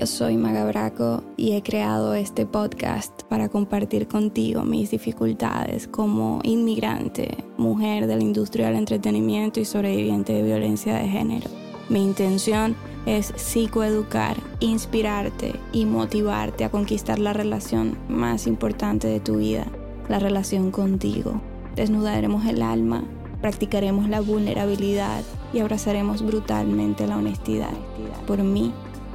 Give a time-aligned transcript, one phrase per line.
[0.00, 6.40] Yo soy Maga Braco y he creado este podcast para compartir contigo mis dificultades como
[6.42, 11.48] inmigrante, mujer de la industria del entretenimiento y sobreviviente de violencia de género.
[11.88, 12.74] Mi intención
[13.06, 19.64] es psicoeducar, inspirarte y motivarte a conquistar la relación más importante de tu vida,
[20.08, 21.40] la relación contigo.
[21.76, 23.04] Desnudaremos el alma,
[23.40, 25.22] practicaremos la vulnerabilidad
[25.52, 27.74] y abrazaremos brutalmente la honestidad.
[28.26, 28.72] Por mí,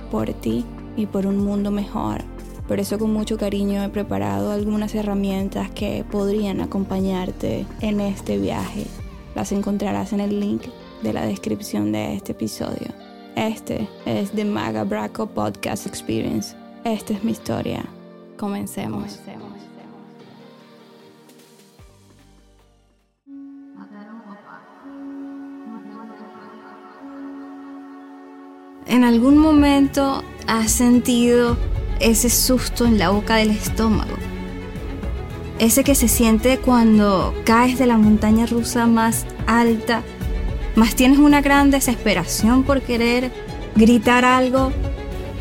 [0.09, 0.65] por ti
[0.95, 2.21] y por un mundo mejor.
[2.67, 8.85] Por eso con mucho cariño he preparado algunas herramientas que podrían acompañarte en este viaje.
[9.33, 10.63] Las encontrarás en el link
[11.01, 12.87] de la descripción de este episodio.
[13.35, 16.55] Este es The Maga Braco Podcast Experience.
[16.83, 17.85] Esta es mi historia.
[18.37, 19.19] Comencemos.
[28.89, 31.57] En algún momento has sentido
[31.99, 34.15] ese susto en la boca del estómago.
[35.59, 40.01] Ese que se siente cuando caes de la montaña rusa más alta,
[40.75, 43.31] más tienes una gran desesperación por querer
[43.75, 44.71] gritar algo,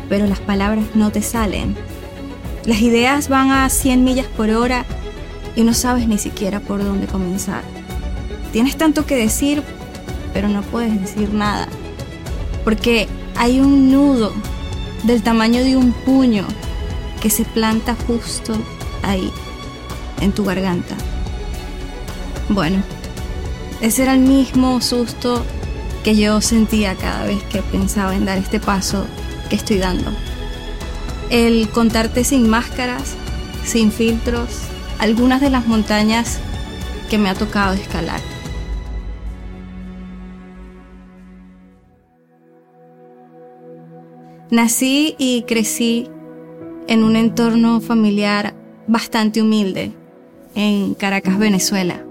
[0.09, 1.75] pero las palabras no te salen.
[2.65, 4.85] Las ideas van a 100 millas por hora
[5.55, 7.63] y no sabes ni siquiera por dónde comenzar.
[8.53, 9.63] Tienes tanto que decir,
[10.33, 11.67] pero no puedes decir nada.
[12.63, 13.07] Porque
[13.39, 14.33] hay un nudo
[15.03, 16.45] del tamaño de un puño
[17.21, 18.53] que se planta justo
[19.01, 19.31] ahí,
[20.19, 20.93] en tu garganta.
[22.49, 22.83] Bueno,
[23.79, 25.45] ese era el mismo susto
[26.03, 29.05] que yo sentía cada vez que pensaba en dar este paso
[29.49, 30.11] que estoy dando.
[31.29, 33.15] El contarte sin máscaras,
[33.63, 34.49] sin filtros,
[34.99, 36.39] algunas de las montañas
[37.09, 38.19] que me ha tocado escalar.
[44.51, 46.09] Nací y crecí
[46.87, 48.55] en un entorno familiar
[48.87, 49.91] bastante humilde
[50.55, 52.03] en Caracas, Venezuela.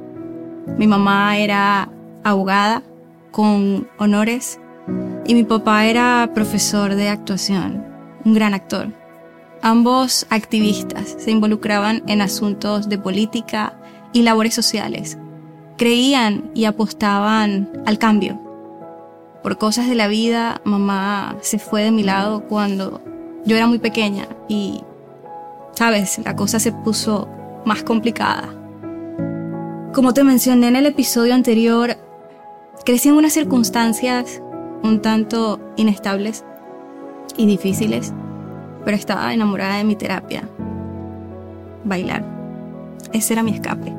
[0.79, 1.91] Mi mamá era
[2.23, 2.85] abogada
[3.33, 4.61] con honores
[5.27, 7.85] y mi papá era profesor de actuación,
[8.25, 8.93] un gran actor.
[9.61, 13.81] Ambos activistas se involucraban en asuntos de política
[14.13, 15.19] y labores sociales.
[15.77, 18.48] Creían y apostaban al cambio
[19.43, 23.01] por cosas de la vida, mamá se fue de mi lado cuando
[23.45, 24.83] yo era muy pequeña y,
[25.73, 27.29] sabes, la cosa se puso
[27.65, 28.49] más complicada.
[29.93, 31.97] Como te mencioné en el episodio anterior,
[32.85, 34.43] crecí en unas circunstancias
[34.83, 36.45] un tanto inestables
[37.37, 38.13] y difíciles,
[38.85, 40.49] pero estaba enamorada de mi terapia.
[41.85, 42.25] Bailar.
[43.13, 43.95] Ese era mi escape.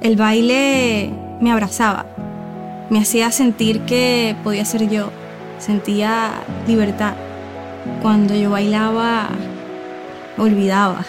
[0.00, 2.06] El baile me abrazaba,
[2.92, 5.08] me hacía sentir que podía ser yo,
[5.58, 7.14] sentía libertad.
[8.02, 9.30] Cuando yo bailaba,
[10.36, 11.02] olvidaba.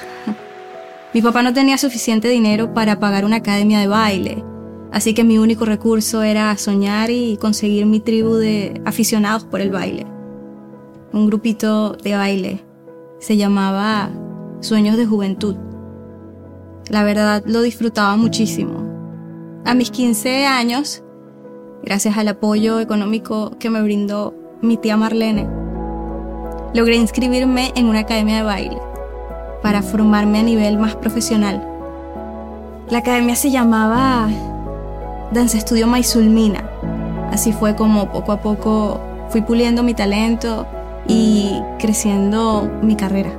[1.13, 4.45] Mi papá no tenía suficiente dinero para pagar una academia de baile,
[4.93, 9.69] así que mi único recurso era soñar y conseguir mi tribu de aficionados por el
[9.69, 10.07] baile.
[11.11, 12.63] Un grupito de baile.
[13.19, 14.09] Se llamaba
[14.61, 15.57] Sueños de Juventud.
[16.87, 18.89] La verdad lo disfrutaba muchísimo.
[19.65, 21.02] A mis 15 años
[21.83, 25.47] gracias al apoyo económico que me brindó mi tía Marlene,
[26.73, 28.77] logré inscribirme en una academia de baile
[29.61, 31.61] para formarme a nivel más profesional.
[32.89, 34.29] La academia se llamaba
[35.31, 36.69] Danza Estudio Maisulmina.
[37.31, 38.99] Así fue como poco a poco
[39.29, 40.65] fui puliendo mi talento
[41.07, 43.31] y creciendo mi carrera.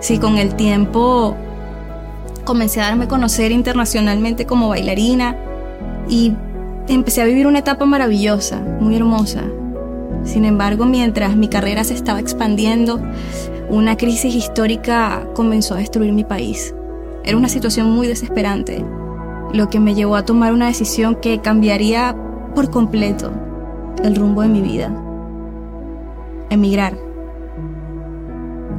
[0.00, 1.36] Sí, con el tiempo
[2.44, 5.36] comencé a darme a conocer internacionalmente como bailarina
[6.08, 6.32] y
[6.94, 9.42] empecé a vivir una etapa maravillosa, muy hermosa.
[10.24, 13.00] Sin embargo, mientras mi carrera se estaba expandiendo,
[13.68, 16.74] una crisis histórica comenzó a destruir mi país.
[17.24, 18.84] Era una situación muy desesperante,
[19.52, 22.16] lo que me llevó a tomar una decisión que cambiaría
[22.54, 23.32] por completo
[24.02, 24.92] el rumbo de mi vida.
[26.50, 26.96] Emigrar.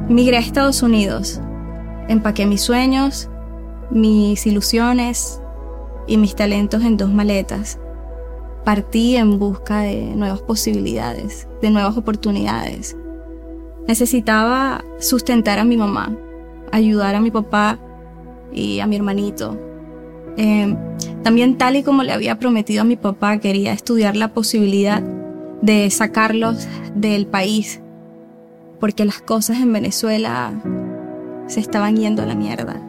[0.08, 1.40] Migré a Estados Unidos.
[2.08, 3.28] Empaqué mis sueños,
[3.90, 5.42] mis ilusiones
[6.06, 7.78] y mis talentos en dos maletas
[8.64, 12.96] partí en busca de nuevas posibilidades, de nuevas oportunidades.
[13.86, 16.14] Necesitaba sustentar a mi mamá,
[16.72, 17.78] ayudar a mi papá
[18.52, 19.58] y a mi hermanito.
[20.36, 20.76] Em,
[21.22, 25.02] también tal y como le había prometido a mi papá, quería estudiar la posibilidad
[25.62, 27.80] de sacarlos del país,
[28.78, 30.52] porque las cosas en Venezuela
[31.46, 32.87] se estaban yendo a la mierda.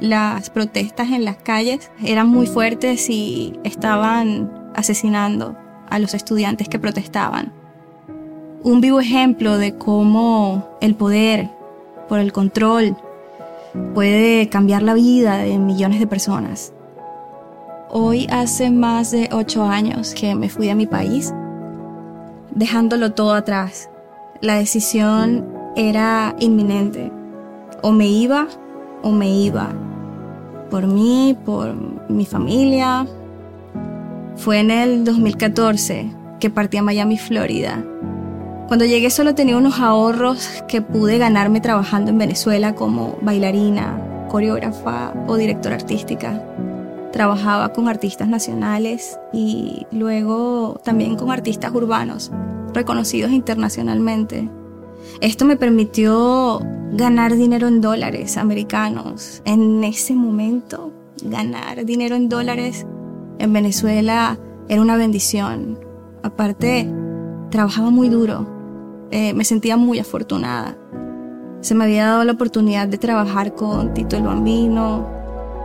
[0.00, 5.56] Las protestas en las calles eran muy fuertes y estaban asesinando
[5.88, 7.52] a los estudiantes que protestaban.
[8.64, 11.50] un vivo ejemplo de cómo el poder
[12.08, 12.96] por el control
[13.92, 16.72] puede cambiar la vida de millones de personas.
[17.90, 21.32] Hoy hace más de ocho años que me fui a mi país,
[22.54, 23.90] dejándolo todo atrás.
[24.40, 25.46] La decisión
[25.76, 27.12] era inminente.
[27.82, 28.48] O me iba
[29.04, 29.68] o me iba.
[30.70, 31.74] Por mí, por
[32.08, 33.06] mi familia.
[34.36, 36.10] Fue en el 2014
[36.40, 37.84] que partí a Miami, Florida.
[38.66, 45.12] Cuando llegué solo tenía unos ahorros que pude ganarme trabajando en Venezuela como bailarina, coreógrafa
[45.28, 46.42] o directora artística.
[47.12, 52.32] Trabajaba con artistas nacionales y luego también con artistas urbanos
[52.72, 54.50] reconocidos internacionalmente.
[55.20, 56.60] Esto me permitió
[56.92, 59.42] ganar dinero en dólares americanos.
[59.44, 62.86] En ese momento, ganar dinero en dólares
[63.38, 64.38] en Venezuela
[64.68, 65.78] era una bendición.
[66.22, 66.88] Aparte,
[67.50, 68.46] trabajaba muy duro.
[69.10, 70.76] Eh, me sentía muy afortunada.
[71.60, 75.08] Se me había dado la oportunidad de trabajar con Tito el Bambino,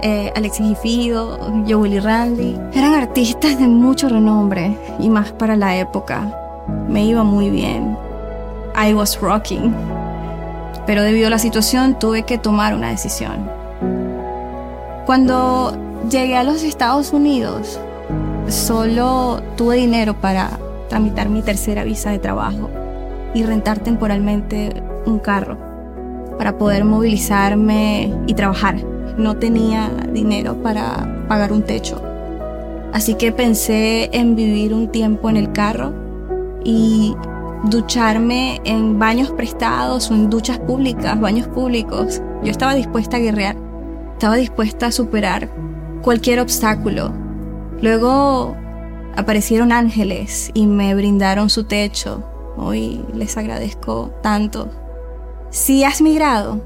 [0.01, 1.37] eh, Alexis Gifido,
[1.67, 2.55] Joe Willy Randy.
[2.73, 6.33] Eran artistas de mucho renombre y más para la época.
[6.87, 7.97] Me iba muy bien.
[8.75, 9.73] I was rocking.
[10.85, 13.49] Pero debido a la situación tuve que tomar una decisión.
[15.05, 15.77] Cuando
[16.09, 17.79] llegué a los Estados Unidos,
[18.47, 22.69] solo tuve dinero para tramitar mi tercera visa de trabajo
[23.33, 25.57] y rentar temporalmente un carro
[26.37, 28.83] para poder movilizarme y trabajar.
[29.17, 32.01] No tenía dinero para pagar un techo.
[32.93, 35.93] Así que pensé en vivir un tiempo en el carro
[36.63, 37.15] y
[37.65, 42.21] ducharme en baños prestados o en duchas públicas, baños públicos.
[42.43, 43.57] Yo estaba dispuesta a guerrear,
[44.13, 45.49] estaba dispuesta a superar
[46.01, 47.13] cualquier obstáculo.
[47.81, 48.55] Luego
[49.15, 52.23] aparecieron ángeles y me brindaron su techo.
[52.57, 54.69] Hoy les agradezco tanto.
[55.49, 56.61] Si has migrado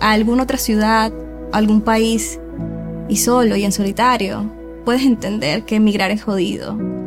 [0.00, 1.12] a alguna otra ciudad,
[1.52, 2.38] a algún país,
[3.08, 4.50] y solo y en solitario,
[4.84, 6.97] puedes entender que emigrar es jodido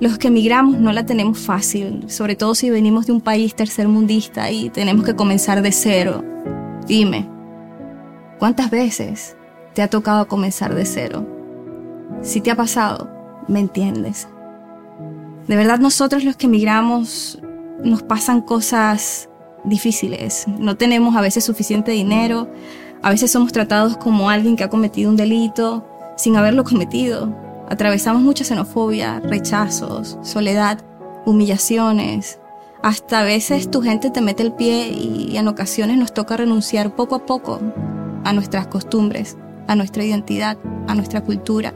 [0.00, 4.50] los que emigramos no la tenemos fácil, sobre todo si venimos de un país tercermundista
[4.50, 6.24] y tenemos que comenzar de cero.
[6.86, 7.28] Dime,
[8.38, 9.36] ¿cuántas veces
[9.74, 11.26] te ha tocado comenzar de cero?
[12.22, 13.10] Si te ha pasado,
[13.48, 14.28] me entiendes.
[15.48, 17.40] De verdad nosotros los que emigramos
[17.82, 19.28] nos pasan cosas
[19.64, 20.46] difíciles.
[20.46, 22.48] No tenemos a veces suficiente dinero,
[23.02, 25.84] a veces somos tratados como alguien que ha cometido un delito
[26.16, 30.78] sin haberlo cometido Atravesamos mucha xenofobia, rechazos, soledad,
[31.26, 32.40] humillaciones.
[32.82, 36.96] Hasta a veces tu gente te mete el pie y en ocasiones nos toca renunciar
[36.96, 37.60] poco a poco
[38.24, 39.36] a nuestras costumbres,
[39.66, 40.56] a nuestra identidad,
[40.86, 41.74] a nuestra cultura,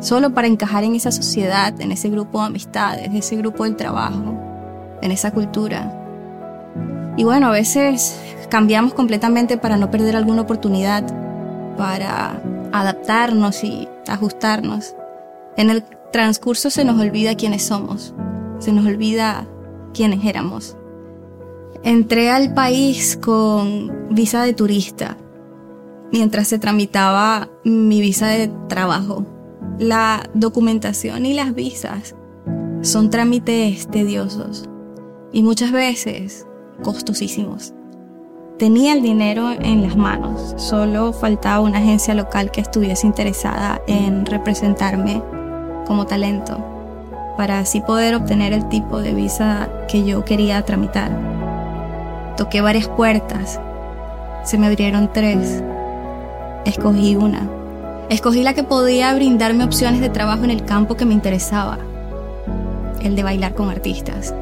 [0.00, 3.76] solo para encajar en esa sociedad, en ese grupo de amistades, en ese grupo del
[3.76, 4.34] trabajo,
[5.02, 5.98] en esa cultura.
[7.16, 8.18] Y bueno, a veces
[8.48, 11.04] cambiamos completamente para no perder alguna oportunidad,
[11.76, 12.42] para
[12.72, 14.96] adaptarnos y ajustarnos.
[15.56, 18.14] En el transcurso se nos olvida quiénes somos,
[18.58, 19.46] se nos olvida
[19.92, 20.76] quiénes éramos.
[21.82, 25.16] Entré al país con visa de turista
[26.12, 29.26] mientras se tramitaba mi visa de trabajo.
[29.78, 32.14] La documentación y las visas
[32.82, 34.68] son trámites tediosos
[35.32, 36.46] y muchas veces
[36.82, 37.74] costosísimos.
[38.58, 44.24] Tenía el dinero en las manos, solo faltaba una agencia local que estuviese interesada en
[44.24, 45.22] representarme
[45.92, 46.56] como talento
[47.36, 51.10] para así poder obtener el tipo de visa que yo quería tramitar.
[52.38, 53.60] Toqué varias puertas,
[54.42, 55.62] se me abrieron tres,
[56.64, 57.46] escogí una.
[58.08, 61.76] Escogí la que podía brindarme opciones de trabajo en el campo que me interesaba,
[63.02, 64.34] el de bailar con artistas.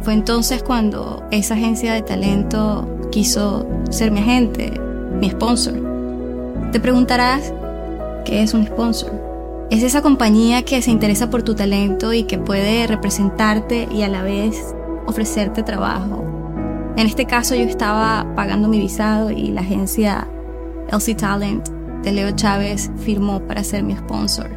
[0.00, 4.80] Fue entonces cuando esa agencia de talento quiso ser mi agente,
[5.20, 5.74] mi sponsor.
[6.72, 7.52] Te preguntarás,
[8.24, 9.29] ¿qué es un sponsor?
[9.70, 14.08] Es esa compañía que se interesa por tu talento y que puede representarte y a
[14.08, 14.74] la vez
[15.06, 16.24] ofrecerte trabajo.
[16.96, 20.26] En este caso yo estaba pagando mi visado y la agencia
[20.90, 21.68] LC Talent
[22.02, 24.50] de Leo Chávez firmó para ser mi sponsor.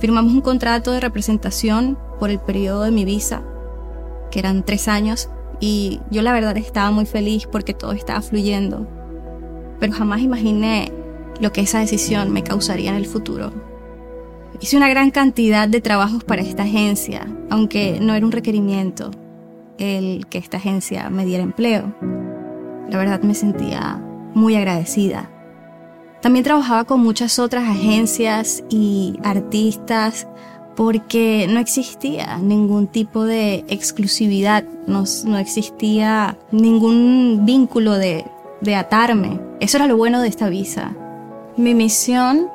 [0.00, 3.42] Firmamos un contrato de representación por el periodo de mi visa,
[4.30, 8.86] que eran tres años, y yo la verdad estaba muy feliz porque todo estaba fluyendo,
[9.78, 10.92] pero jamás imaginé
[11.40, 13.69] lo que esa decisión me causaría en el futuro.
[14.58, 19.10] Hice una gran cantidad de trabajos para esta agencia, aunque no era un requerimiento
[19.78, 21.94] el que esta agencia me diera empleo.
[22.88, 24.02] La verdad me sentía
[24.34, 25.30] muy agradecida.
[26.20, 30.26] También trabajaba con muchas otras agencias y artistas
[30.76, 38.26] porque no existía ningún tipo de exclusividad, no, no existía ningún vínculo de,
[38.60, 39.40] de atarme.
[39.60, 40.94] Eso era lo bueno de esta visa.
[41.56, 42.48] Mi misión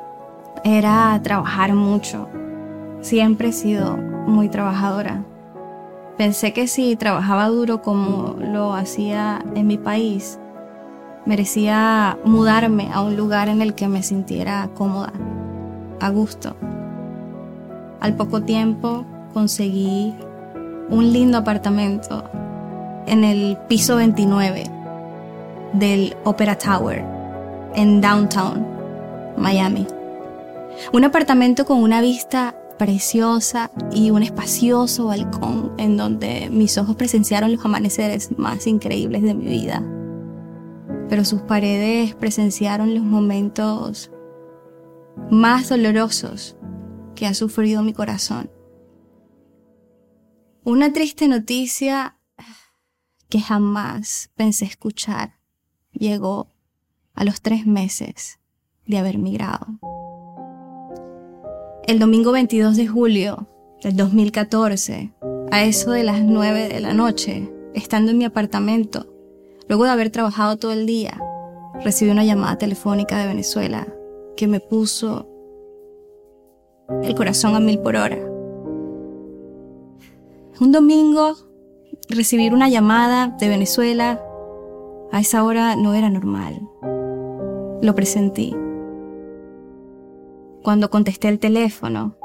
[0.66, 2.28] era trabajar mucho.
[3.00, 5.22] Siempre he sido muy trabajadora.
[6.18, 10.40] Pensé que si trabajaba duro como lo hacía en mi país,
[11.24, 15.12] merecía mudarme a un lugar en el que me sintiera cómoda,
[16.00, 16.56] a gusto.
[18.00, 20.14] Al poco tiempo conseguí
[20.88, 22.24] un lindo apartamento
[23.06, 24.64] en el piso 29
[25.74, 27.04] del Opera Tower
[27.76, 28.66] en Downtown,
[29.36, 29.86] Miami.
[30.92, 37.52] Un apartamento con una vista preciosa y un espacioso balcón en donde mis ojos presenciaron
[37.52, 39.82] los amaneceres más increíbles de mi vida.
[41.08, 44.10] Pero sus paredes presenciaron los momentos
[45.30, 46.56] más dolorosos
[47.14, 48.50] que ha sufrido mi corazón.
[50.64, 52.18] Una triste noticia
[53.28, 55.38] que jamás pensé escuchar
[55.92, 56.52] llegó
[57.14, 58.38] a los tres meses
[58.86, 59.78] de haber migrado.
[61.86, 63.46] El domingo 22 de julio
[63.80, 65.12] del 2014,
[65.52, 69.06] a eso de las 9 de la noche, estando en mi apartamento,
[69.68, 71.22] luego de haber trabajado todo el día,
[71.84, 73.86] recibí una llamada telefónica de Venezuela
[74.36, 75.28] que me puso
[77.04, 78.18] el corazón a mil por hora.
[80.60, 81.36] Un domingo,
[82.08, 84.20] recibir una llamada de Venezuela
[85.12, 86.68] a esa hora no era normal.
[87.80, 88.56] Lo presentí.
[90.66, 92.16] Cuando contesté el teléfono,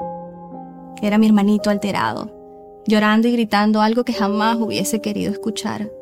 [1.00, 5.92] era mi hermanito alterado, llorando y gritando algo que jamás hubiese querido escuchar.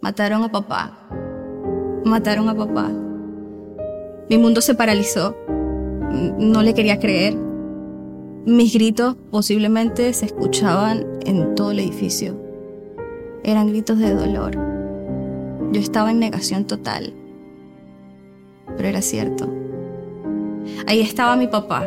[0.00, 1.08] Mataron a papá.
[2.04, 2.90] Mataron a papá.
[4.28, 5.36] Mi mundo se paralizó.
[6.40, 7.36] No le quería creer.
[8.44, 12.36] Mis gritos posiblemente se escuchaban en todo el edificio.
[13.44, 14.56] Eran gritos de dolor.
[15.70, 17.14] Yo estaba en negación total.
[18.76, 19.61] Pero era cierto.
[20.86, 21.86] Ahí estaba mi papá,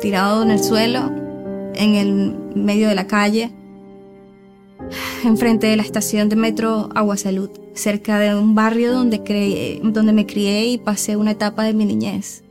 [0.00, 1.10] tirado en el suelo,
[1.74, 3.50] en el medio de la calle,
[5.24, 10.26] enfrente de la estación de metro Agua Salud, cerca de un barrio donde, donde me
[10.26, 12.42] crié y pasé una etapa de mi niñez.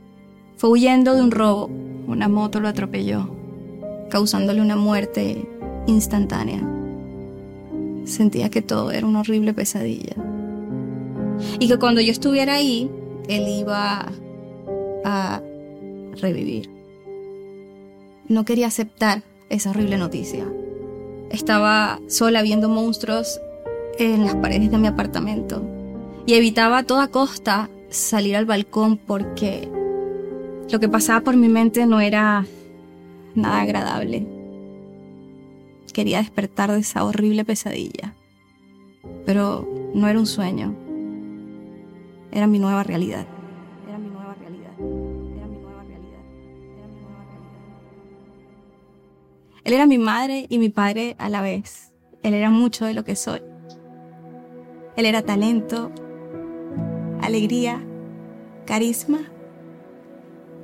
[0.56, 1.70] Fue huyendo de un robo,
[2.06, 3.28] una moto lo atropelló,
[4.10, 5.46] causándole una muerte
[5.86, 6.60] instantánea.
[8.04, 10.16] Sentía que todo era una horrible pesadilla
[11.58, 12.90] y que cuando yo estuviera ahí,
[13.28, 14.06] él iba
[15.04, 15.40] a
[16.20, 16.70] revivir.
[18.28, 20.46] No quería aceptar esa horrible noticia.
[21.30, 23.40] Estaba sola viendo monstruos
[23.98, 25.62] en las paredes de mi apartamento
[26.26, 29.68] y evitaba a toda costa salir al balcón porque
[30.70, 32.46] lo que pasaba por mi mente no era
[33.34, 34.26] nada agradable.
[35.92, 38.14] Quería despertar de esa horrible pesadilla,
[39.26, 40.74] pero no era un sueño
[42.32, 43.26] era mi nueva realidad.
[49.64, 51.92] Él era mi madre y mi padre a la vez.
[52.22, 53.42] Él era mucho de lo que soy.
[54.96, 55.90] Él era talento,
[57.20, 57.82] alegría,
[58.66, 59.20] carisma,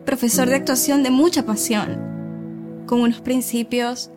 [0.05, 4.11] profesor de actuación de mucha pasión, con unos principios,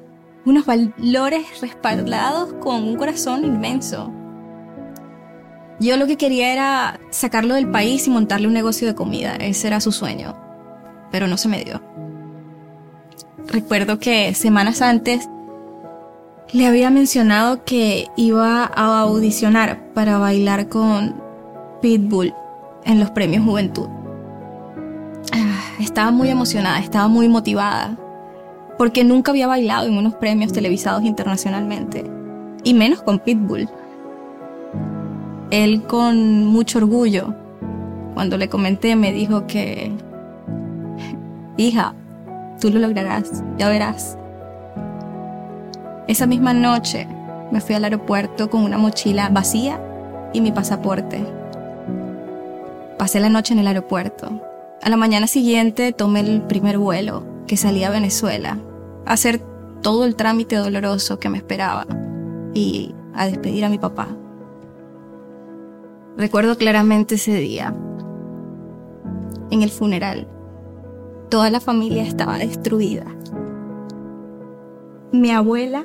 [0.46, 4.14] unos valores respaldados con un corazón inmenso
[5.80, 9.36] yo lo que quería era sacarlo del país y montarle un negocio de comida.
[9.38, 10.36] Ese era su sueño.
[11.10, 11.82] Pero no se me dio.
[13.52, 15.28] Recuerdo que semanas antes
[16.54, 21.16] le había mencionado que iba a audicionar para bailar con
[21.82, 22.32] Pitbull
[22.86, 23.88] en los premios Juventud.
[25.34, 27.98] Ah, estaba muy emocionada, estaba muy motivada,
[28.78, 32.06] porque nunca había bailado en unos premios televisados internacionalmente,
[32.64, 33.68] y menos con Pitbull.
[35.50, 37.34] Él con mucho orgullo,
[38.14, 39.92] cuando le comenté, me dijo que,
[41.58, 41.96] hija,
[42.60, 44.18] tú lo lograrás, ya verás.
[46.08, 47.08] Esa misma noche
[47.52, 49.80] me fui al aeropuerto con una mochila vacía
[50.34, 51.26] y mi pasaporte.
[52.98, 54.42] Pasé la noche en el aeropuerto.
[54.82, 58.58] A la mañana siguiente tomé el primer vuelo que salía a Venezuela,
[59.06, 59.42] a hacer
[59.82, 61.86] todo el trámite doloroso que me esperaba
[62.54, 64.08] y a despedir a mi papá.
[66.18, 67.74] Recuerdo claramente ese día.
[69.52, 70.28] En el funeral.
[71.30, 73.04] Toda la familia estaba destruida.
[75.12, 75.84] Mi abuela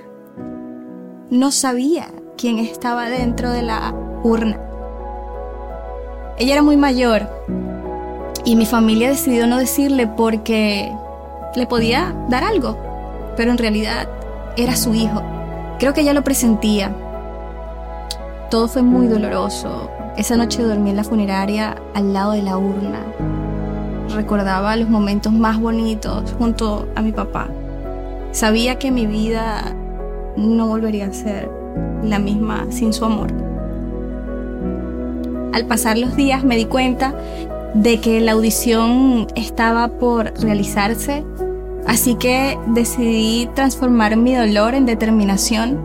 [1.29, 2.07] no sabía
[2.39, 4.59] quién estaba dentro de la urna.
[6.39, 7.29] Ella era muy mayor
[8.47, 10.91] y mi familia decidió no decirle porque
[11.55, 12.79] le podía dar algo,
[13.37, 14.09] pero en realidad
[14.57, 15.23] era su hijo.
[15.79, 16.91] Creo que ella lo presentía.
[18.51, 19.91] Todo fue muy doloroso.
[20.17, 23.01] Esa noche dormí en la funeraria al lado de la urna.
[24.11, 27.49] Recordaba los momentos más bonitos junto a mi papá.
[28.33, 29.75] Sabía que mi vida
[30.37, 31.51] no volvería a ser
[32.03, 33.33] la misma sin su amor.
[35.53, 37.15] Al pasar los días me di cuenta
[37.75, 41.25] de que la audición estaba por realizarse,
[41.87, 45.81] así que decidí transformar mi dolor en determinación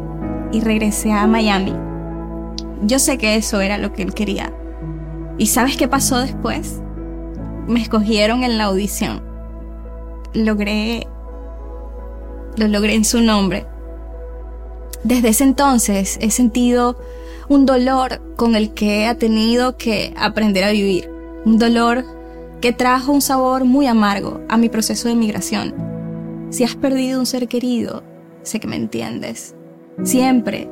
[0.51, 1.73] y regresé a Miami.
[2.83, 4.53] Yo sé que eso era lo que él quería.
[5.37, 6.81] ¿Y sabes qué pasó después?
[7.69, 9.21] Me escogieron en la audición.
[10.33, 11.05] Logré...
[12.57, 13.67] Lo logré en su nombre.
[15.03, 16.97] Desde ese entonces he sentido
[17.47, 21.11] un dolor con el que he tenido que aprender a vivir.
[21.45, 22.05] Un dolor
[22.59, 25.75] que trajo un sabor muy amargo a mi proceso de migración.
[26.49, 28.01] Si has perdido un ser querido,
[28.41, 29.53] sé que me entiendes.
[30.03, 30.67] Siempre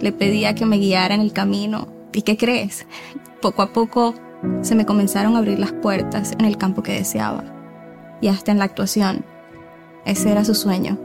[0.00, 1.88] le pedía que me guiara en el camino.
[2.14, 2.86] ¿Y qué crees?
[3.42, 4.14] Poco a poco
[4.62, 7.44] se me comenzaron a abrir las puertas en el campo que deseaba.
[8.20, 9.24] Y hasta en la actuación.
[10.04, 10.98] Ese era su sueño.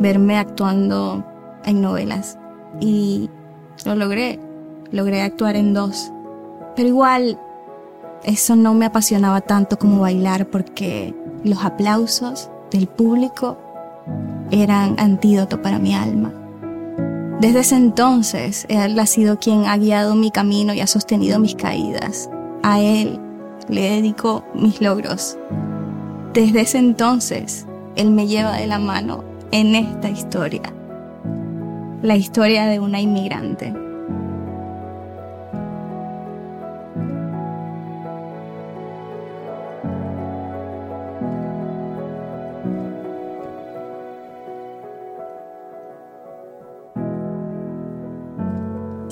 [0.00, 1.24] Verme actuando
[1.64, 2.38] en novelas.
[2.80, 3.30] Y
[3.84, 4.38] lo logré.
[4.90, 6.12] Logré actuar en dos.
[6.76, 7.38] Pero igual,
[8.24, 13.58] eso no me apasionaba tanto como bailar porque los aplausos del público
[14.50, 16.32] eran antídoto para mi alma.
[17.40, 21.54] Desde ese entonces, Él ha sido quien ha guiado mi camino y ha sostenido mis
[21.54, 22.30] caídas.
[22.64, 23.20] A Él
[23.68, 25.36] le dedico mis logros.
[26.32, 30.62] Desde ese entonces, Él me lleva de la mano en esta historia
[32.04, 33.74] la historia de una inmigrante.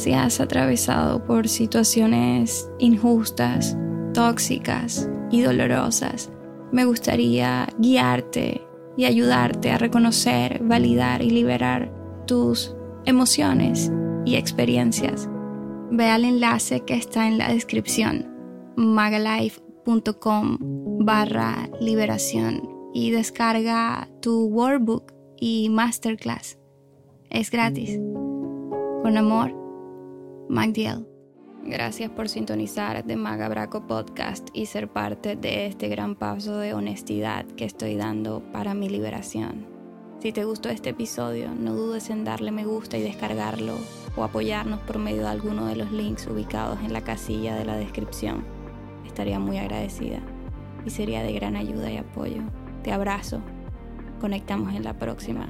[0.02, 3.78] Si has atravesado por situaciones injustas,
[4.12, 6.28] tóxicas y dolorosas,
[6.72, 11.94] me gustaría guiarte y ayudarte a reconocer, validar y liberar
[12.26, 13.92] tus emociones
[14.24, 15.28] y experiencias.
[15.92, 18.28] Ve al enlace que está en la descripción,
[18.74, 20.58] magalife.com
[20.98, 26.58] barra liberación y descarga tu workbook y masterclass.
[27.30, 28.00] Es gratis.
[29.04, 29.61] Con amor,
[30.52, 31.08] Magdiel.
[31.64, 37.46] Gracias por sintonizar de Magabraco Podcast y ser parte de este gran paso de honestidad
[37.46, 39.66] que estoy dando para mi liberación.
[40.20, 43.78] Si te gustó este episodio, no dudes en darle me gusta y descargarlo
[44.14, 47.76] o apoyarnos por medio de alguno de los links ubicados en la casilla de la
[47.76, 48.44] descripción.
[49.06, 50.20] Estaría muy agradecida
[50.84, 52.42] y sería de gran ayuda y apoyo.
[52.82, 53.40] Te abrazo.
[54.20, 55.48] Conectamos en la próxima.